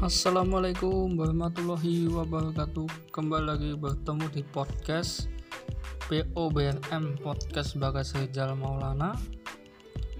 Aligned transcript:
Assalamualaikum 0.00 1.12
warahmatullahi 1.12 2.08
wabarakatuh. 2.08 3.12
Kembali 3.12 3.44
lagi 3.52 3.76
bertemu 3.76 4.32
di 4.32 4.40
podcast 4.48 5.28
POBRM 6.08 7.20
Podcast 7.20 7.76
Bagas 7.76 8.16
Rizal 8.16 8.56
Maulana. 8.56 9.12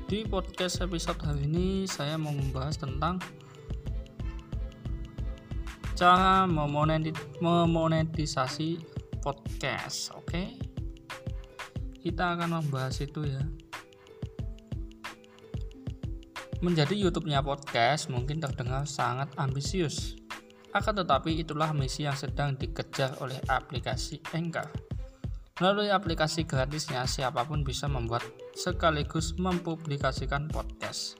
Di 0.04 0.28
podcast 0.28 0.84
episode 0.84 1.16
hari 1.24 1.48
ini 1.48 1.88
saya 1.88 2.20
mau 2.20 2.28
membahas 2.28 2.76
tentang 2.76 3.24
Cara 5.96 6.44
memonetisasi 7.40 8.84
podcast 9.24 10.12
Oke? 10.12 10.60
Kita 12.04 12.36
akan 12.36 12.60
membahas 12.60 13.00
itu 13.00 13.24
ya 13.24 13.40
Menjadi 16.60 16.92
YouTube-nya 16.92 17.40
podcast 17.40 18.12
mungkin 18.12 18.36
terdengar 18.36 18.84
sangat 18.84 19.32
ambisius. 19.40 20.20
Akan 20.76 20.92
tetapi 20.92 21.40
itulah 21.40 21.72
misi 21.72 22.04
yang 22.04 22.12
sedang 22.12 22.52
dikejar 22.52 23.16
oleh 23.24 23.40
aplikasi 23.48 24.20
Anchor. 24.36 24.68
Melalui 25.56 25.88
aplikasi 25.88 26.44
gratisnya, 26.44 27.08
siapa 27.08 27.48
pun 27.48 27.64
bisa 27.64 27.88
membuat 27.88 28.20
sekaligus 28.52 29.32
mempublikasikan 29.40 30.52
podcast. 30.52 31.16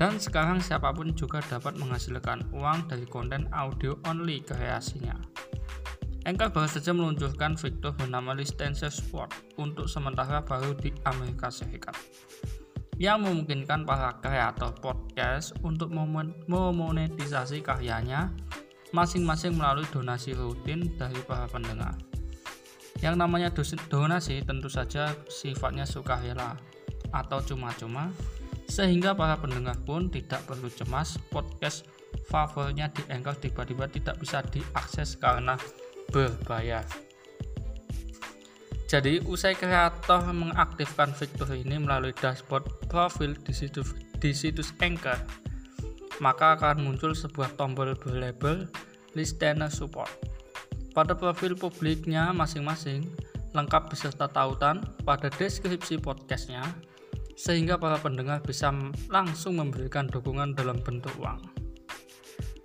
Dan 0.00 0.16
sekarang 0.16 0.64
siapa 0.64 0.88
pun 0.88 1.12
juga 1.12 1.44
dapat 1.44 1.76
menghasilkan 1.76 2.48
uang 2.56 2.88
dari 2.88 3.04
konten 3.04 3.52
audio 3.52 4.00
only 4.08 4.40
kreasinya. 4.40 5.20
Anchor 6.24 6.48
baru 6.48 6.68
saja 6.72 6.96
meluncurkan 6.96 7.60
fitur 7.60 7.92
bernama 7.92 8.32
Listener 8.32 8.72
Support 8.72 9.60
untuk 9.60 9.84
sementara 9.84 10.40
baru 10.40 10.72
di 10.80 10.96
Amerika 11.04 11.52
Serikat 11.52 11.92
yang 12.96 13.24
memungkinkan 13.24 13.84
para 13.84 14.16
kreator 14.24 14.72
podcast 14.80 15.52
untuk 15.60 15.92
memonetisasi 16.48 17.60
karyanya 17.60 18.32
masing-masing 18.96 19.52
melalui 19.52 19.84
donasi 19.92 20.32
rutin 20.32 20.88
dari 20.96 21.20
para 21.28 21.44
pendengar. 21.44 21.92
Yang 23.04 23.14
namanya 23.20 23.48
donasi 23.92 24.40
tentu 24.40 24.72
saja 24.72 25.12
sifatnya 25.28 25.84
sukarela 25.84 26.56
atau 27.12 27.44
cuma-cuma 27.44 28.08
sehingga 28.66 29.14
para 29.14 29.38
pendengar 29.38 29.76
pun 29.84 30.08
tidak 30.10 30.42
perlu 30.48 30.66
cemas 30.72 31.20
podcast 31.30 31.86
favoritnya 32.26 32.90
di 32.90 33.04
Anchor 33.12 33.36
tiba-tiba 33.38 33.86
tidak 33.86 34.16
bisa 34.18 34.42
diakses 34.42 35.20
karena 35.20 35.54
berbayar. 36.10 37.05
Jadi, 38.86 39.18
usai 39.26 39.58
kreator 39.58 40.30
mengaktifkan 40.30 41.10
fitur 41.10 41.50
ini 41.58 41.74
melalui 41.74 42.14
dashboard 42.14 42.62
profil 42.86 43.34
di 43.34 43.50
situs, 43.50 43.98
di 44.22 44.30
situs 44.30 44.70
Anchor, 44.78 45.18
maka 46.22 46.54
akan 46.54 46.86
muncul 46.86 47.10
sebuah 47.10 47.58
tombol 47.58 47.98
berlabel 47.98 48.70
Listener 49.18 49.66
Support. 49.74 50.08
Pada 50.94 51.18
profil 51.18 51.58
publiknya 51.58 52.30
masing-masing, 52.30 53.10
lengkap 53.58 53.90
beserta 53.90 54.30
tautan 54.30 54.86
pada 55.02 55.34
deskripsi 55.34 55.98
podcastnya, 55.98 56.62
sehingga 57.34 57.74
para 57.82 57.98
pendengar 57.98 58.38
bisa 58.38 58.70
langsung 59.10 59.58
memberikan 59.58 60.06
dukungan 60.06 60.54
dalam 60.54 60.78
bentuk 60.78 61.10
uang. 61.18 61.42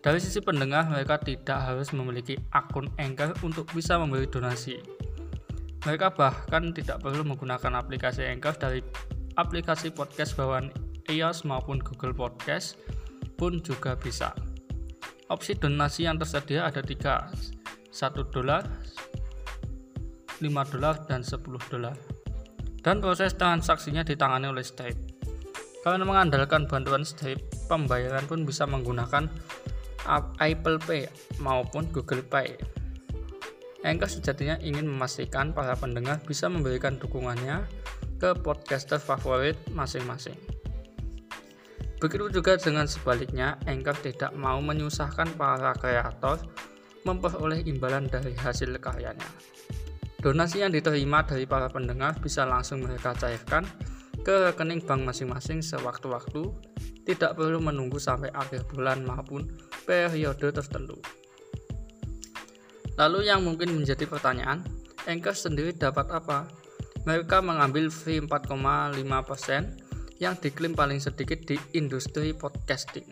Dari 0.06 0.22
sisi 0.22 0.38
pendengar, 0.38 0.86
mereka 0.86 1.18
tidak 1.18 1.66
harus 1.66 1.90
memiliki 1.98 2.38
akun 2.54 2.94
Anchor 3.02 3.34
untuk 3.42 3.66
bisa 3.74 3.98
memberi 3.98 4.30
donasi 4.30 5.02
mereka 5.82 6.14
bahkan 6.14 6.70
tidak 6.74 7.02
perlu 7.02 7.26
menggunakan 7.26 7.74
aplikasi 7.82 8.30
Anchor 8.30 8.54
dari 8.54 8.86
aplikasi 9.40 9.90
podcast 9.90 10.38
bawaan 10.38 10.70
iOS 11.10 11.48
maupun 11.48 11.82
Google 11.82 12.14
Podcast 12.14 12.78
pun 13.40 13.58
juga 13.66 13.98
bisa. 13.98 14.38
Opsi 15.32 15.58
donasi 15.58 16.06
yang 16.06 16.20
tersedia 16.20 16.68
ada 16.68 16.84
tiga, 16.84 17.32
1 17.90 18.36
dolar, 18.36 18.68
5 20.44 20.74
dolar, 20.76 20.96
dan 21.08 21.26
10 21.26 21.40
dolar. 21.72 21.96
Dan 22.82 23.00
proses 23.00 23.34
transaksinya 23.34 24.06
ditangani 24.06 24.52
oleh 24.52 24.66
Stripe. 24.66 25.00
Karena 25.82 26.06
mengandalkan 26.06 26.70
bantuan 26.70 27.02
Stripe, 27.02 27.42
pembayaran 27.66 28.28
pun 28.30 28.46
bisa 28.46 28.68
menggunakan 28.70 29.26
Apple 30.38 30.78
Pay 30.84 31.10
maupun 31.42 31.90
Google 31.90 32.26
Pay. 32.26 32.54
Anchor 33.82 34.10
sejatinya 34.10 34.62
ingin 34.62 34.86
memastikan 34.86 35.58
para 35.58 35.74
pendengar 35.74 36.22
bisa 36.22 36.46
memberikan 36.46 37.02
dukungannya 37.02 37.66
ke 38.22 38.38
podcaster 38.38 39.02
favorit 39.02 39.58
masing-masing. 39.74 40.38
Begitu 41.98 42.30
juga 42.30 42.58
dengan 42.58 42.86
sebaliknya, 42.86 43.58
Anchor 43.66 43.98
tidak 44.02 44.34
mau 44.38 44.62
menyusahkan 44.62 45.34
para 45.38 45.74
kreator 45.78 46.42
memperoleh 47.06 47.66
imbalan 47.66 48.06
dari 48.06 48.38
hasil 48.38 48.78
karyanya. 48.78 49.26
Donasi 50.22 50.62
yang 50.62 50.70
diterima 50.70 51.26
dari 51.26 51.50
para 51.50 51.66
pendengar 51.66 52.18
bisa 52.22 52.46
langsung 52.46 52.86
mereka 52.86 53.18
cairkan 53.18 53.66
ke 54.22 54.34
rekening 54.50 54.86
bank 54.86 55.02
masing-masing 55.10 55.66
sewaktu-waktu, 55.66 56.54
tidak 57.10 57.34
perlu 57.34 57.58
menunggu 57.58 57.98
sampai 57.98 58.30
akhir 58.30 58.70
bulan 58.70 59.02
maupun 59.02 59.50
periode 59.90 60.54
tertentu. 60.54 61.02
Lalu 63.02 63.34
yang 63.34 63.42
mungkin 63.42 63.74
menjadi 63.74 64.06
pertanyaan, 64.06 64.62
Anchor 65.10 65.34
sendiri 65.34 65.74
dapat 65.74 66.06
apa? 66.14 66.46
Mereka 67.10 67.42
mengambil 67.42 67.90
fee 67.90 68.22
4,5% 68.22 70.22
yang 70.22 70.38
diklaim 70.38 70.78
paling 70.78 71.02
sedikit 71.02 71.42
di 71.50 71.58
industri 71.74 72.38
podcasting. 72.38 73.10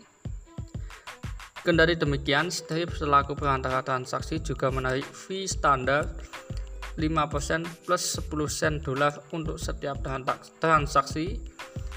Kendari 1.65 1.97
demikian, 1.97 2.53
Stripe 2.53 2.93
selaku 2.93 3.33
perantara 3.33 3.81
transaksi 3.81 4.37
juga 4.37 4.69
menarik 4.69 5.09
fee 5.09 5.49
standar 5.49 6.05
5% 6.93 7.89
plus 7.89 8.21
10 8.21 8.29
sen 8.45 8.77
dolar 8.85 9.17
untuk 9.33 9.57
setiap 9.57 10.05
transaksi 10.61 11.41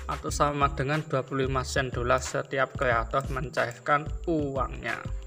atau 0.09 0.33
sama 0.33 0.73
dengan 0.73 1.05
25 1.05 1.45
sen 1.61 1.93
dolar 1.93 2.25
setiap 2.25 2.73
kreator 2.73 3.29
mencairkan 3.29 4.09
uangnya. 4.25 5.22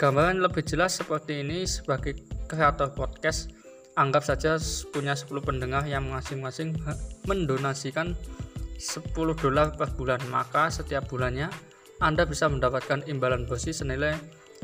Gambaran 0.00 0.40
lebih 0.40 0.64
jelas 0.64 0.96
seperti 0.96 1.44
ini 1.44 1.68
sebagai 1.68 2.16
kreator 2.48 2.88
podcast 2.96 3.52
anggap 4.00 4.24
saja 4.24 4.56
punya 4.96 5.12
10 5.12 5.28
pendengar 5.44 5.84
yang 5.84 6.08
masing-masing 6.08 6.72
mendonasikan 7.28 8.16
10 8.80 9.12
dolar 9.12 9.76
per 9.76 9.92
bulan. 9.92 10.16
Maka 10.32 10.72
setiap 10.72 11.04
bulannya 11.12 11.52
Anda 12.00 12.24
bisa 12.24 12.48
mendapatkan 12.48 13.04
imbalan 13.12 13.44
bersih 13.44 13.76
senilai 13.76 14.16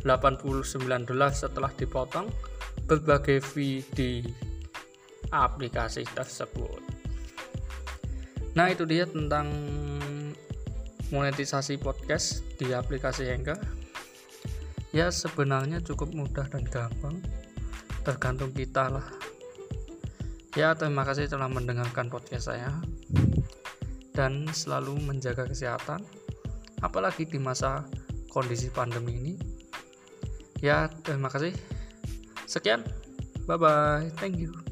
89 0.09 0.73
dolar 1.05 1.37
setelah 1.37 1.69
dipotong 1.77 2.33
berbagai 2.89 3.45
fee 3.45 3.85
di 3.93 4.25
aplikasi 5.37 6.09
tersebut. 6.17 6.81
Nah 8.57 8.73
itu 8.73 8.89
dia 8.89 9.05
tentang 9.05 9.53
monetisasi 11.13 11.77
podcast 11.77 12.41
di 12.57 12.73
aplikasi 12.73 13.29
Anchor 13.29 13.85
ya 14.97 15.13
sebenarnya 15.13 15.85
cukup 15.85 16.17
mudah 16.17 16.49
dan 16.49 16.65
gampang. 16.65 17.21
Tergantung 18.01 18.57
kita 18.57 18.89
lah. 18.89 19.05
Ya 20.57 20.73
terima 20.73 21.05
kasih 21.05 21.29
telah 21.29 21.53
mendengarkan 21.53 22.09
podcast 22.09 22.49
saya. 22.49 22.73
Dan 24.17 24.49
selalu 24.49 24.97
menjaga 25.05 25.45
kesehatan 25.45 26.01
apalagi 26.81 27.29
di 27.29 27.37
masa 27.37 27.85
kondisi 28.33 28.73
pandemi 28.73 29.21
ini. 29.21 29.35
Ya 30.65 30.89
terima 31.05 31.29
kasih. 31.29 31.53
Sekian. 32.49 32.81
Bye 33.45 33.61
bye 33.61 34.09
thank 34.17 34.41
you 34.41 34.66